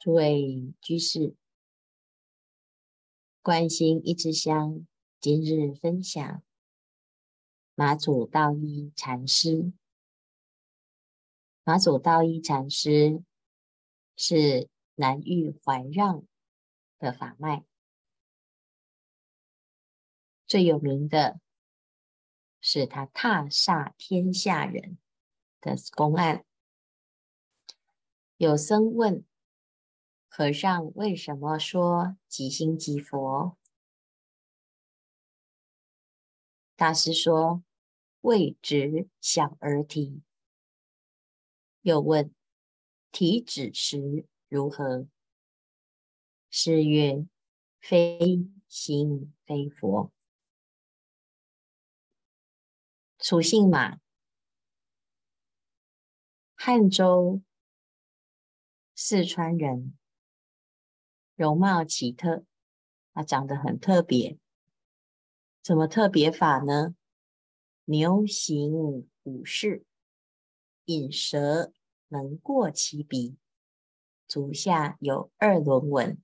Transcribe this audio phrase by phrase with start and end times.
[0.00, 1.36] 诸位居士，
[3.42, 4.86] 观心一支香，
[5.20, 6.42] 今日分享
[7.74, 9.74] 马祖道一禅师。
[11.64, 13.22] 马祖道一禅师
[14.16, 16.26] 是南域怀让
[16.98, 17.66] 的法脉，
[20.46, 21.42] 最有名的
[22.62, 24.96] 是他踏煞天下人
[25.60, 26.46] 的公案。
[28.38, 29.26] 有僧问。
[30.32, 33.58] 和尚为什么说即心即佛？
[36.76, 37.64] 大师说
[38.22, 40.22] ：“为指小儿啼。”
[41.82, 42.32] 又问
[43.10, 45.08] ：“体指时如何？”
[46.48, 47.26] 是曰
[47.82, 50.12] ：“非心非佛。”
[53.18, 53.98] 楚姓马，
[56.54, 57.42] 汉州
[58.94, 59.96] 四川人。
[61.40, 62.44] 容貌奇特，
[63.14, 64.38] 他长得很特别。
[65.62, 66.94] 怎么特别法呢？
[67.86, 69.86] 牛形虎视，
[70.84, 71.72] 引蛇
[72.08, 73.38] 能过其鼻，
[74.28, 76.22] 足下有二轮纹，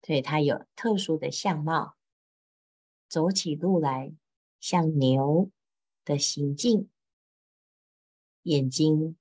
[0.00, 1.98] 所以他有特殊的相貌。
[3.08, 4.14] 走起路来
[4.58, 5.50] 像牛
[6.02, 6.88] 的行径，
[8.44, 9.18] 眼睛。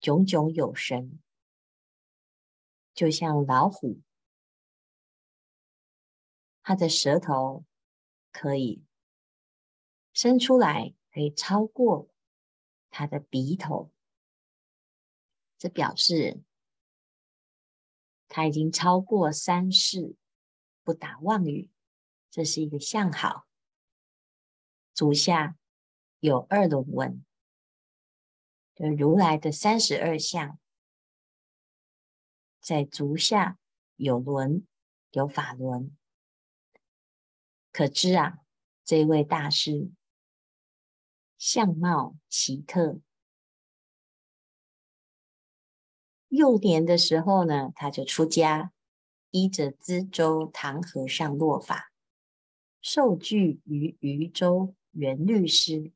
[0.00, 1.20] 炯炯有神，
[2.94, 4.00] 就像老虎。
[6.62, 7.64] 它的舌头
[8.32, 8.84] 可以
[10.12, 12.08] 伸出来，可以超过
[12.90, 13.90] 它的鼻头，
[15.58, 16.42] 这表示
[18.28, 20.16] 它已经超过三世，
[20.82, 21.70] 不打妄语，
[22.30, 23.46] 这是一个相好。
[24.94, 25.58] 足下
[26.20, 27.24] 有二轮纹。
[28.88, 30.58] 如来的三十二相，
[32.62, 33.58] 在足下
[33.96, 34.66] 有轮，
[35.10, 35.94] 有法轮，
[37.72, 38.38] 可知啊，
[38.82, 39.90] 这位大师
[41.36, 43.00] 相貌奇特。
[46.28, 48.72] 幼年的时候呢，他就出家，
[49.30, 51.92] 依着资州唐和尚落法，
[52.80, 55.92] 受具于余州元律师。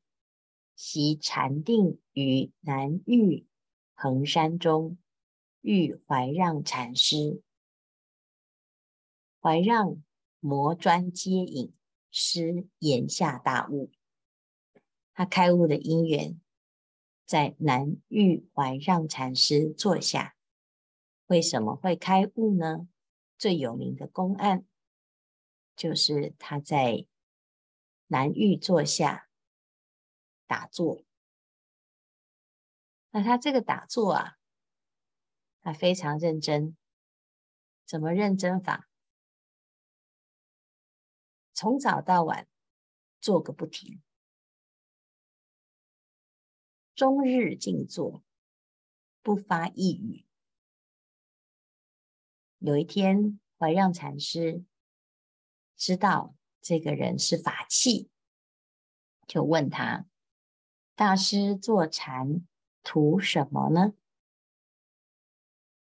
[0.75, 3.47] 习禅定于南域
[3.93, 4.97] 衡山中，
[5.61, 7.41] 遇怀让禅师。
[9.39, 10.03] 怀让
[10.39, 11.73] 摩砖接引，
[12.11, 13.91] 师言下大悟。
[15.13, 16.41] 他开悟的因缘，
[17.25, 20.35] 在南域怀让禅师座下。
[21.27, 22.87] 为什么会开悟呢？
[23.37, 24.65] 最有名的公案，
[25.75, 27.05] 就是他在
[28.07, 29.24] 南域座下。
[30.47, 31.03] 打坐，
[33.11, 34.37] 那他这个打坐啊，
[35.61, 36.77] 他非常认真。
[37.85, 38.89] 怎么认真法？
[41.53, 42.47] 从早到晚
[43.21, 44.01] 坐个不停，
[46.95, 48.23] 终日静坐，
[49.21, 50.25] 不发一语。
[52.57, 54.65] 有一天，怀让禅师
[55.77, 58.09] 知道这个人是法器，
[59.27, 60.07] 就问他。
[60.95, 62.47] 大师坐禅
[62.81, 63.93] 图什么呢？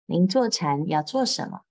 [0.07, 1.65] 您坐禅要做什么？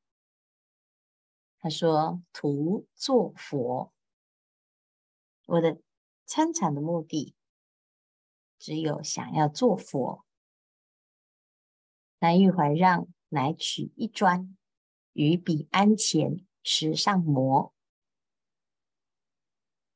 [1.60, 3.92] 他说：图做佛。
[5.46, 5.82] 我的
[6.26, 7.36] 参禅的目的
[8.58, 10.24] 只有想要做佛。
[12.20, 14.58] 南玉怀让乃取一砖
[15.12, 17.74] 于彼鞍前石上磨，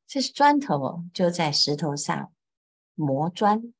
[0.05, 2.33] 这是砖头就在石头上。
[2.99, 3.75] 磨砖，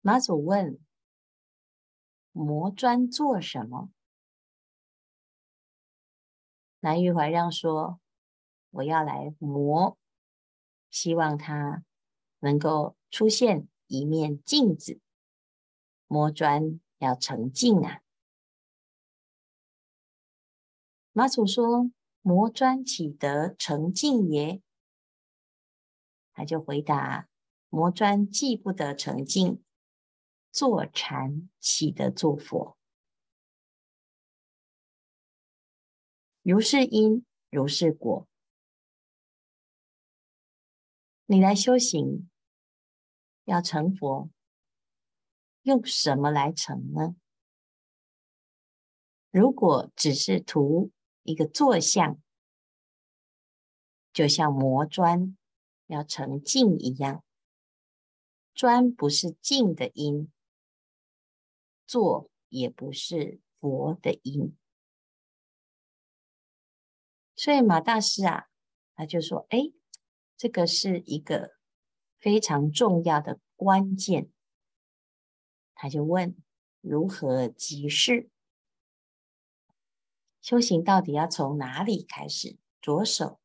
[0.00, 0.80] 马祖问
[2.32, 3.90] ：“磨砖做什么？”
[6.80, 8.00] 南玉怀让说
[8.72, 9.98] ：“我要来磨，
[10.90, 11.84] 希望它
[12.38, 14.98] 能够出现一面镜子。
[16.06, 18.00] 磨砖要成镜啊！”
[21.12, 21.90] 马祖说
[22.22, 24.62] ：“磨砖岂得成镜耶？”
[26.34, 27.28] 他就回答
[27.68, 29.62] ：“磨砖既不得成镜，
[30.50, 32.78] 坐禅岂得作佛？
[36.42, 38.26] 如是因，如是果。
[41.26, 42.30] 你来修行，
[43.44, 44.30] 要成佛，
[45.62, 47.14] 用什么来成呢？
[49.30, 50.90] 如果只是图
[51.22, 52.18] 一个坐相，
[54.12, 55.36] 就像磨砖。”
[55.92, 57.22] 要成镜一样，
[58.54, 60.32] 专不是静的音，
[61.86, 64.56] 坐也不是佛的音。
[67.36, 68.46] 所以马大师啊，
[68.94, 69.72] 他就说：“哎，
[70.36, 71.56] 这个是一个
[72.18, 74.30] 非常重要的关键。”
[75.74, 76.34] 他就问
[76.80, 78.30] ：“如何即是？
[80.40, 83.40] 修行到底要从哪里开始着手？”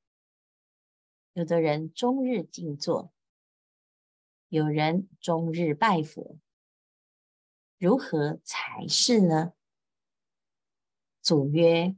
[1.38, 3.14] 有的人终日静坐，
[4.50, 6.40] 有人终日拜佛，
[7.78, 9.54] 如何才是呢？
[11.22, 11.96] 祖曰。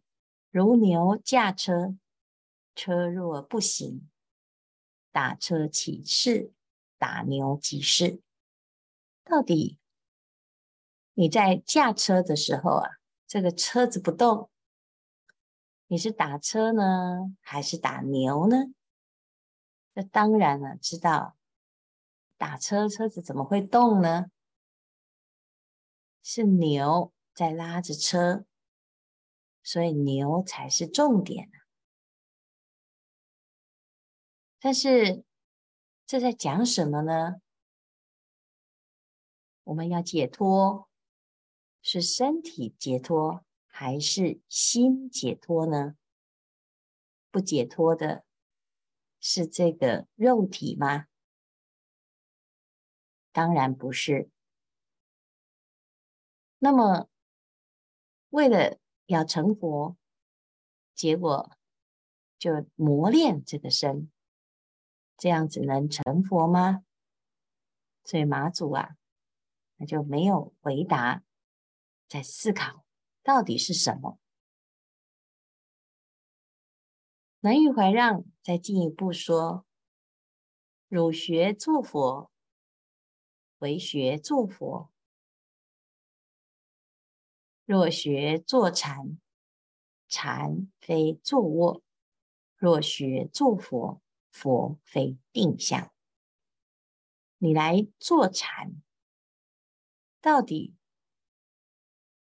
[0.52, 1.96] 如牛驾车，
[2.76, 4.10] 车若不行，
[5.10, 6.52] 打车起事，
[6.98, 8.22] 打牛即是。
[9.24, 9.78] 到底
[11.14, 12.90] 你在驾车的时候啊，
[13.26, 14.50] 这个车子不动，
[15.88, 18.74] 你是打车呢，还是打牛呢？
[20.00, 21.36] 那当然了，知道
[22.38, 24.28] 打车，车子怎么会动呢？
[26.24, 28.46] 是牛在拉着车。
[29.62, 31.68] 所以牛才是重点啊。
[34.62, 35.26] 但是
[36.06, 37.42] 这在讲什么呢？
[39.66, 40.90] 我们要解脱，
[41.82, 45.98] 是身体解脱还是心解脱呢？
[47.30, 48.24] 不解脱的
[49.20, 51.08] 是这个肉体吗？
[53.32, 54.30] 当然不是。
[56.58, 57.08] 那么
[58.30, 59.98] 为了要成佛，
[60.94, 61.56] 结果
[62.38, 64.12] 就磨练这个身，
[65.18, 66.84] 这样子能成佛吗？
[68.04, 68.96] 所以马祖啊，
[69.78, 71.24] 他就没有回答，
[72.08, 72.84] 在思考
[73.24, 74.20] 到底是什么。
[77.42, 79.66] 南玉怀让再进一步说：
[80.90, 82.30] 儒学作佛，
[83.60, 84.92] 为学作佛。
[87.64, 89.22] 若学坐禅，
[90.10, 91.82] 禅非坐卧；
[92.58, 94.02] 若学作佛，
[94.32, 95.94] 佛非定相。
[97.38, 98.82] 你来坐禅，
[100.20, 100.76] 到底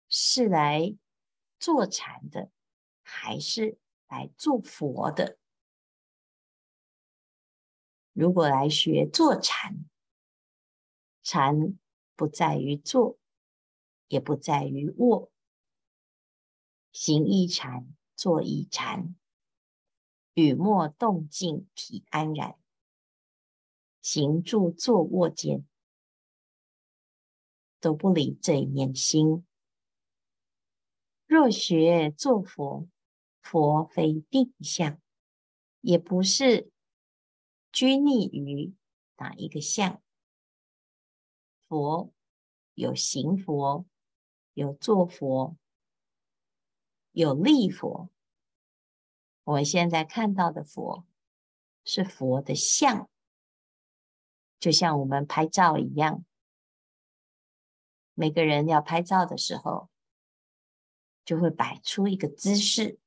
[0.08, 0.96] 是来
[1.60, 2.50] 坐禅的，
[3.04, 5.38] 还是来做佛的？
[8.12, 9.84] 如果来学坐禅，
[11.22, 11.78] 禅
[12.14, 13.18] 不在于坐。
[14.08, 15.32] 也不在于卧，
[16.92, 19.16] 行一禅，坐一禅，
[20.34, 22.56] 语默动静，体安然，
[24.00, 25.66] 行住坐卧间
[27.80, 29.44] 都不离这一念心。
[31.26, 32.86] 若学作佛，
[33.50, 35.00] 佛非定相，
[35.80, 36.70] 也不是
[37.70, 38.74] 拘泥于
[39.16, 40.02] 哪一个相，
[41.68, 42.12] 佛
[42.74, 43.86] 有行佛。
[44.56, 45.54] 有坐佛，
[47.12, 48.08] 有立佛。
[49.44, 51.06] 我们现在看到的佛
[51.84, 53.10] 是佛的像，
[54.58, 56.24] 就像我们拍照一样。
[58.14, 59.90] 每个人要拍照的时候，
[61.22, 62.98] 就会摆出一个姿势。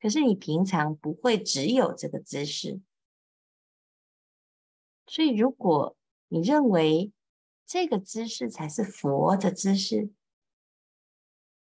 [0.00, 2.80] 可是你平常不会只有这个姿势，
[5.06, 5.96] 所以如果
[6.28, 7.12] 你认为，
[7.66, 10.10] 这个姿势才是佛的姿势，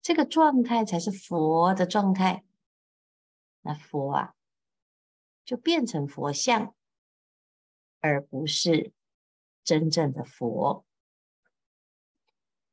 [0.01, 2.45] 这个状态才是佛的状态。
[3.61, 4.35] 那佛啊，
[5.43, 6.75] 就变成佛像，
[7.99, 8.93] 而不是
[9.63, 10.85] 真正的佛。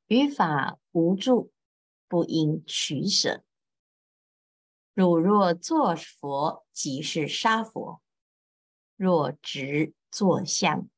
[0.06, 1.52] 于法无助，
[2.06, 3.44] 不应取舍。
[4.98, 8.00] 汝若作佛，即是杀佛；
[8.96, 10.88] 若执作相，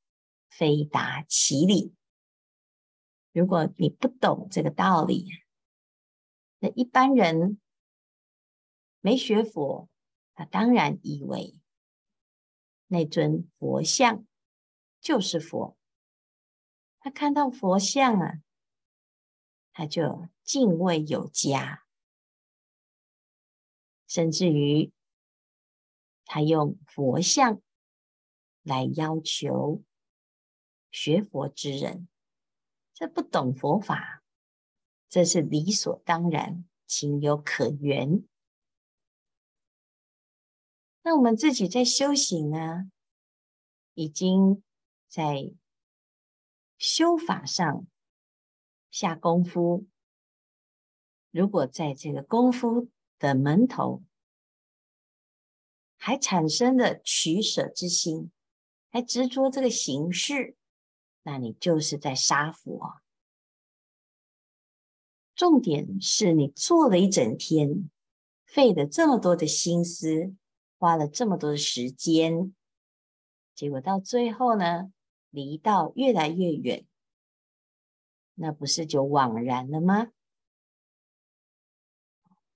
[0.49, 1.95] 非达其理。
[3.31, 5.29] 如果你不懂这个道理，
[6.61, 7.61] 那一般人
[9.01, 9.91] 没学佛，
[10.33, 11.61] 他当然以为
[12.87, 14.25] 那尊佛像
[15.03, 15.77] 就是佛。
[17.01, 18.39] 他看到佛像啊，
[19.73, 21.85] 他就敬畏有加，
[24.11, 24.91] 甚至于
[26.25, 27.63] 他用佛像
[28.65, 29.85] 来要求
[30.91, 32.09] 学佛之人。
[32.93, 34.25] 这不懂佛法，
[35.09, 38.25] 这是理所当然，情有可原。
[41.03, 42.91] 那我们自己在修行呢，
[43.95, 44.61] 已经
[45.07, 45.55] 在
[46.79, 47.87] 修法上
[48.91, 49.87] 下功夫。
[51.31, 52.91] 如果在这个功夫
[53.21, 54.03] 的门头
[55.97, 58.33] 还产生了取舍之心，
[58.91, 60.57] 还执着这个形式，
[61.23, 62.95] 那你就是在杀佛。
[65.35, 67.91] 重点是你做了一整天，
[68.45, 70.35] 费了这么多的心思，
[70.79, 72.55] 花了这么多的时间，
[73.55, 74.93] 结果到最后呢，
[75.29, 76.87] 离道越来越远，
[78.35, 80.13] 那不是就枉然了吗？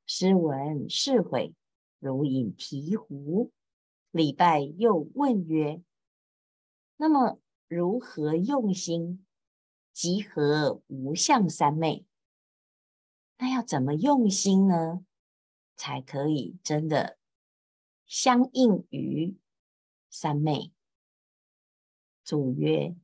[0.06, 1.54] 师闻是悔，
[1.98, 3.50] 如饮醍醐。
[4.10, 5.82] 礼拜又问曰
[6.98, 9.24] ：“那么如何用心，
[9.92, 12.04] 集合无相三昧？
[13.38, 15.04] 那要怎么用心呢？
[15.74, 17.18] 才可以真的
[18.06, 19.38] 相应于
[20.10, 20.70] 三昧？”
[22.22, 22.94] 祖曰：“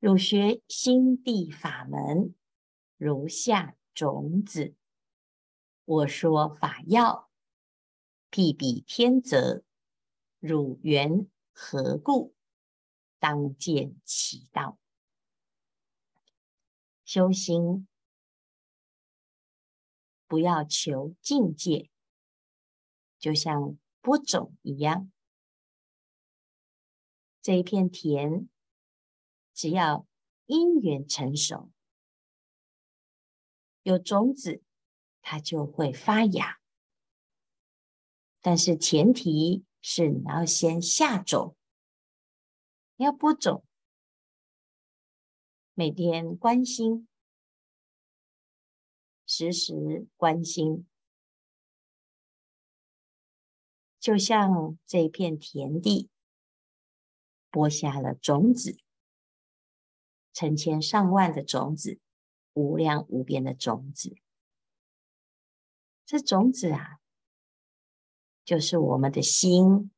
[0.00, 2.34] 汝学心地法门，
[2.96, 4.74] 如下种子。”
[5.88, 7.30] 我说法要，
[8.30, 9.64] 譬比天泽，
[10.38, 12.34] 汝缘何故？
[13.18, 14.78] 当见其道。
[17.06, 17.88] 修心
[20.26, 21.88] 不要求境界，
[23.18, 25.10] 就像播种一样。
[27.40, 28.50] 这一片田，
[29.54, 30.06] 只要
[30.44, 31.70] 因缘成熟，
[33.82, 34.62] 有种子。
[35.30, 36.58] 它就会发芽，
[38.40, 41.54] 但是前提是你要先下种，
[42.96, 43.62] 你要播种，
[45.74, 47.06] 每天关心，
[49.26, 50.88] 时时关心，
[54.00, 56.08] 就像这片田地
[57.50, 58.78] 播下了种子，
[60.32, 62.00] 成千上万的种子，
[62.54, 64.16] 无量无边的种子。
[66.08, 67.00] 这种子啊，
[68.42, 69.90] 就是我们的心。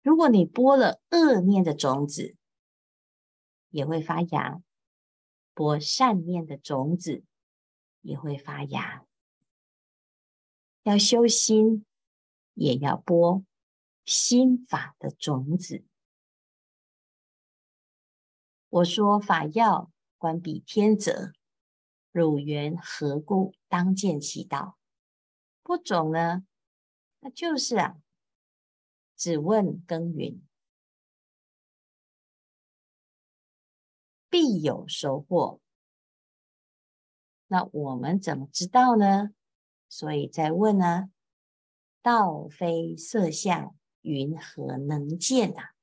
[0.00, 2.36] 如果你播了恶念的种子，
[3.68, 4.62] 也会发芽；
[5.52, 7.22] 播善念的种子，
[8.00, 9.04] 也会发芽。
[10.84, 11.84] 要修心，
[12.54, 13.44] 也要播
[14.06, 15.84] 心法的种子。
[18.70, 21.34] 我说法要观彼天泽。
[22.12, 23.54] 汝缘何故？
[23.68, 24.78] 当见其道。
[25.62, 26.44] 不种呢？
[27.20, 27.96] 那就是啊，
[29.16, 30.40] 只问耕耘，
[34.28, 35.60] 必有收获。
[37.46, 39.30] 那我们怎么知道呢？
[39.88, 41.10] 所以再问呢？
[42.00, 45.74] 道非色相，云何能见啊？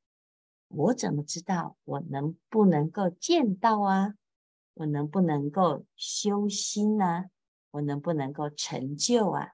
[0.69, 1.77] 我怎么知道？
[1.83, 4.15] 我能不能够见到啊？
[4.77, 7.25] 我能不能够修心呢、
[7.71, 9.53] 我能不能够成就啊？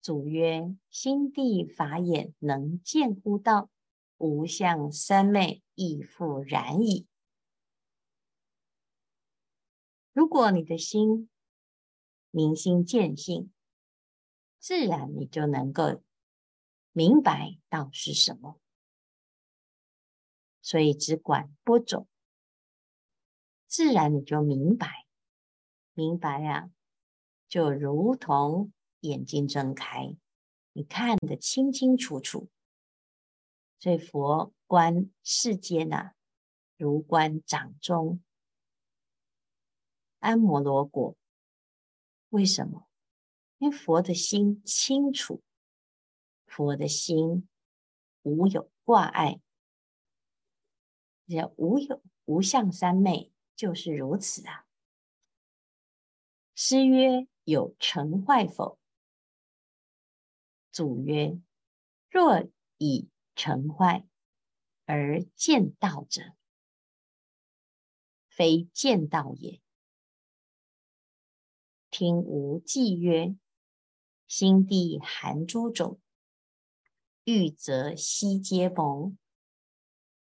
[0.00, 3.68] 祖曰：心地法眼能见乎道，
[4.16, 7.06] 无相三昧亦复然矣。
[10.14, 11.28] 如果你的心
[12.30, 13.52] 明心见性，
[14.58, 16.02] 自然你就能够
[16.92, 18.58] 明白道是什么。
[20.62, 22.08] 所以只管播种。
[23.72, 25.06] 自然你就明白，
[25.94, 26.68] 明白呀、
[27.48, 30.14] 就如同眼睛睁开，
[30.74, 32.50] 你看得清清楚楚。
[33.78, 36.14] 所以佛观世间呐、啊，
[36.76, 38.22] 如观掌中
[40.18, 41.16] 安摩罗果。
[42.28, 42.86] 为什么？
[43.56, 45.42] 因为佛的心清楚，
[46.44, 47.48] 佛的心
[48.20, 49.40] 无有挂碍，
[51.24, 53.31] 也无有无相三昧。
[53.62, 54.66] 就是如此啊。
[56.56, 58.76] 师曰：“有成坏否？”
[60.72, 61.38] 祖曰
[62.10, 62.42] ：“若
[62.78, 64.04] 以成坏
[64.84, 66.34] 而见道者，
[68.26, 69.60] 非见道也。”
[71.88, 73.36] 听吾记曰
[74.26, 76.00] ：“心地含诸种，
[77.22, 79.16] 欲则悉皆蒙。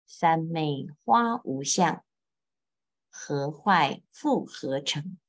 [0.05, 2.03] 三昧花无相。”
[3.11, 5.19] 和坏复合成？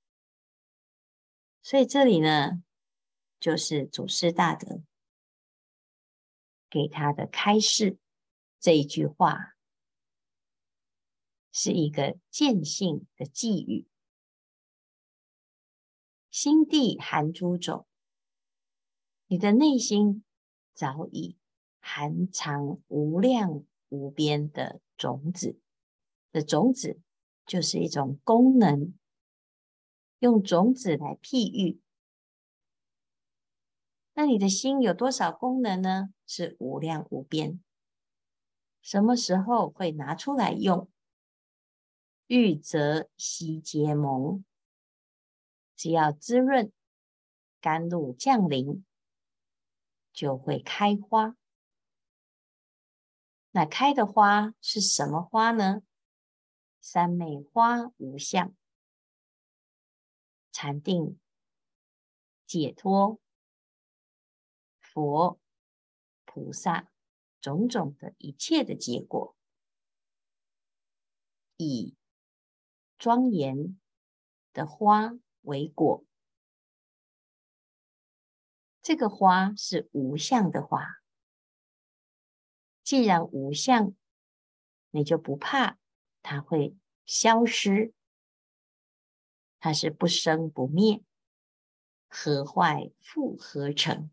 [1.61, 2.63] 所以这里呢，
[3.39, 4.83] 就是祖师大德
[6.71, 7.99] 给他的开示。
[8.59, 9.57] 这一句话
[11.51, 13.87] 是一个见性的寄语。
[16.31, 17.87] 心地含诸种，
[19.27, 20.25] 你的内心
[20.73, 21.37] 早已
[21.81, 25.61] 含藏无量无边的种子
[26.31, 27.01] 的种子。
[27.53, 28.95] 就是一种功能，
[30.21, 31.83] 用种子来譬喻，
[34.15, 36.15] 那你的心有多少功能呢？
[36.27, 37.63] 是无量无边。
[38.81, 40.91] 什么时候会拿出来用？
[42.27, 44.43] 欲则悉结萌，
[45.77, 46.73] 只要滋润，
[47.61, 48.83] 甘露降临，
[50.11, 51.37] 就会开花。
[53.51, 55.83] 那开的花是什么花呢？
[56.85, 58.57] 三昧花无相，
[60.51, 61.21] 禅定、
[62.45, 63.21] 解脱、
[64.81, 65.41] 佛、
[66.25, 66.91] 菩萨
[67.41, 69.37] 种种的一切的结果，
[71.57, 71.97] 以
[72.99, 73.81] 庄严
[74.53, 75.13] 的花
[75.43, 76.05] 为果。
[78.83, 81.01] 这个花是无相的花。
[82.83, 83.95] 既然无相，
[84.91, 85.79] 你就不怕
[86.23, 87.93] 它会消失。
[89.59, 91.03] 它是不生不灭，
[92.09, 94.11] 何坏复合成？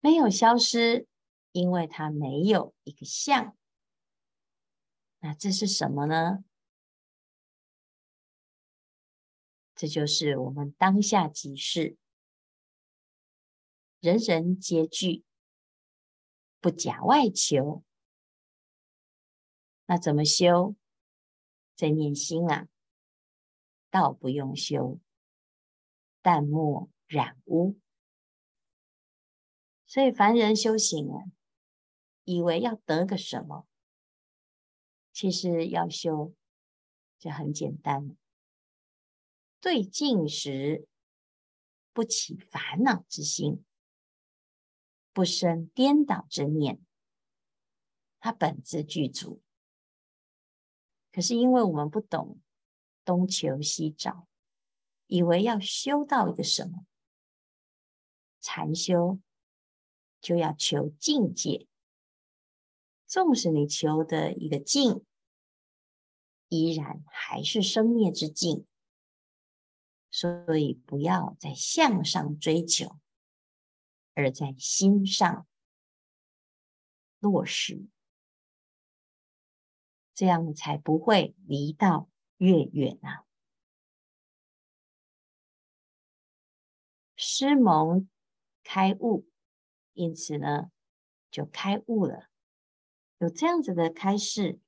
[0.00, 1.06] 没有消失，
[1.52, 3.56] 因为它没有一个相。
[5.20, 6.44] 那这是什么呢？
[9.74, 11.96] 这就是我们当下即是。
[14.00, 15.24] 人人皆具，
[16.60, 17.82] 不假外求。
[19.90, 20.76] 那怎么修？
[21.74, 22.68] 在念心啊，
[23.88, 25.00] 倒不用修，
[26.20, 27.78] 淡漠染污。
[29.86, 31.24] 所以凡人修行啊，
[32.24, 33.66] 以为要得个什么，
[35.14, 36.34] 其实要修
[37.18, 38.14] 就很简单。
[39.58, 40.86] 对境时，
[41.94, 43.64] 不起烦恼之心。
[45.14, 46.84] 不生颠倒之念，
[48.20, 49.40] 它本自具足。
[51.18, 52.38] 可是因为我们不懂，
[53.04, 54.28] 东求西找，
[55.08, 56.86] 以为要修到一个什么
[58.40, 59.18] 禅修，
[60.20, 61.66] 就要求境界。
[63.08, 65.04] 纵使你求的一个境，
[66.46, 68.64] 依然还是生灭之境，
[70.12, 72.96] 所以不要在相上追求。
[74.14, 75.48] 而在心上
[77.18, 77.88] 落实，
[80.18, 83.24] 这样才不会离道越远啊！
[87.14, 88.08] 师蒙
[88.64, 89.28] 开悟，
[89.92, 90.72] 因此呢，
[91.30, 92.28] 就开悟了。
[93.18, 94.58] 有这样子的开示，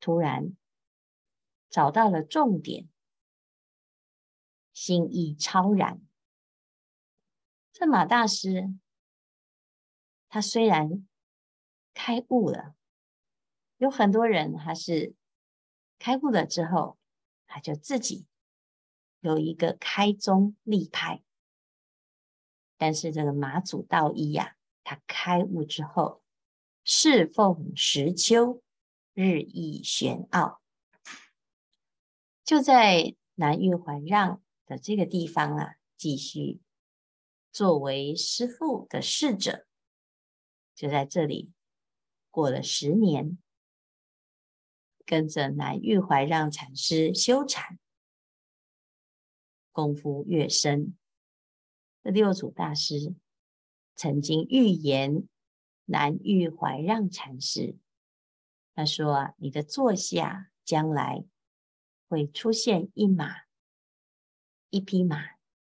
[0.00, 0.54] 突然
[1.70, 2.90] 找到了重点，
[4.74, 6.06] 心意超然。
[7.72, 8.78] 这马大师，
[10.28, 11.08] 他虽然
[11.94, 12.74] 开悟了，
[13.78, 15.14] 有很多人他是
[15.98, 16.98] 开悟了之后，
[17.46, 18.26] 他就自己
[19.20, 21.22] 有一个开宗立派。
[22.76, 26.22] 但是这个马祖道一呀，他开悟之后，
[26.84, 28.62] 侍奉实秋，
[29.14, 30.60] 日益玄奥，
[32.44, 36.60] 就在南岳环让的这个地方啊，继续。
[37.50, 39.66] 作为师父的侍者，
[40.74, 41.50] 就在这里
[42.30, 43.38] 过了十年，
[45.08, 47.78] 跟着南玉怀让禅师修禅，
[49.72, 50.98] 功夫越深。
[52.02, 53.14] 这六祖大师
[53.94, 55.26] 曾经预言
[55.86, 57.78] 南玉怀让禅师，
[58.74, 61.24] 他说：“，你的座下将来
[62.06, 63.44] 会出现一马，
[64.68, 65.38] 一匹马，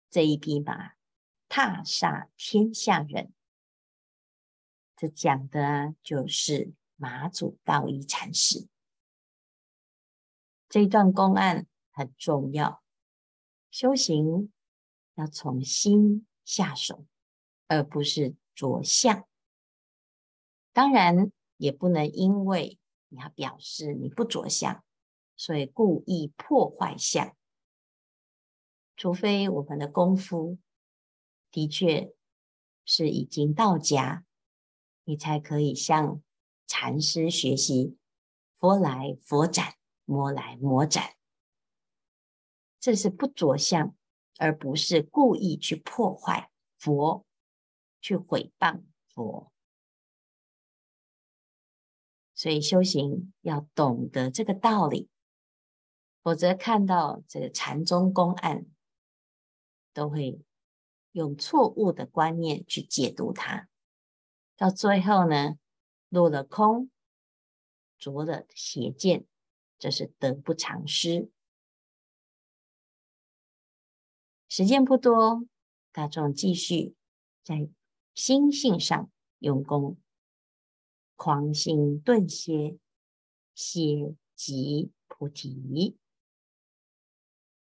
[0.09, 0.93] 这一匹马。”
[1.47, 3.31] 踏煞天下人，
[4.95, 8.67] 这讲的就是马祖道一禅师。
[10.69, 12.83] 这段公案很重要，
[13.71, 14.53] 修行
[15.15, 17.05] 要从心下手，
[17.67, 19.27] 而不是着相。
[20.71, 24.83] 当然，也不能因为你要表示你不着相，
[25.35, 27.35] 所以故意破坏相。
[28.95, 30.57] 除非我们的功夫。
[31.51, 32.13] 的确
[32.85, 34.23] 是已经到家，
[35.03, 36.21] 你才可以向
[36.67, 37.97] 禅师学习
[38.59, 39.78] “佛来佛斩，
[40.09, 41.15] 魔来魔斩”。
[42.81, 43.95] 这是不着相，
[44.37, 47.25] 而不是故意去破坏佛，
[48.01, 48.81] 去毁谤
[49.13, 49.51] 佛。
[52.33, 55.09] 所以修行要懂得这个道理，
[56.23, 58.65] 否则看到这个禅宗公案，
[59.93, 60.41] 都会。
[61.13, 63.67] 用错误的观念去解读它，
[64.55, 65.57] 到最后呢，
[66.07, 66.91] 落了空，
[67.97, 69.25] 着了邪见，
[69.79, 71.31] 这是得不偿失。
[74.49, 75.45] 时间不多，
[75.91, 76.95] 大众继续
[77.43, 77.69] 在
[78.13, 79.97] 心性上用功，
[81.15, 82.77] 狂心顿歇，
[83.55, 85.98] 歇即菩提。